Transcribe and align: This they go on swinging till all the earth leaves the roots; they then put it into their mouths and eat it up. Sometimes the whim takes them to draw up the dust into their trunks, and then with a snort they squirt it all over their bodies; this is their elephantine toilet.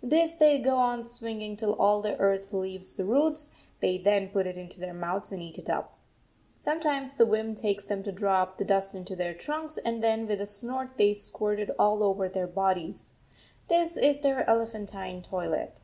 This 0.00 0.36
they 0.36 0.58
go 0.60 0.76
on 0.76 1.04
swinging 1.04 1.56
till 1.56 1.72
all 1.74 2.00
the 2.02 2.16
earth 2.20 2.52
leaves 2.52 2.92
the 2.92 3.04
roots; 3.04 3.52
they 3.80 3.98
then 3.98 4.28
put 4.28 4.46
it 4.46 4.56
into 4.56 4.78
their 4.78 4.94
mouths 4.94 5.32
and 5.32 5.42
eat 5.42 5.58
it 5.58 5.68
up. 5.68 5.98
Sometimes 6.56 7.14
the 7.14 7.26
whim 7.26 7.52
takes 7.56 7.84
them 7.84 8.04
to 8.04 8.12
draw 8.12 8.42
up 8.42 8.58
the 8.58 8.64
dust 8.64 8.94
into 8.94 9.16
their 9.16 9.34
trunks, 9.34 9.78
and 9.78 10.00
then 10.00 10.28
with 10.28 10.40
a 10.40 10.46
snort 10.46 10.90
they 10.98 11.14
squirt 11.14 11.58
it 11.58 11.70
all 11.80 12.04
over 12.04 12.28
their 12.28 12.46
bodies; 12.46 13.10
this 13.66 13.96
is 13.96 14.20
their 14.20 14.48
elephantine 14.48 15.20
toilet. 15.20 15.80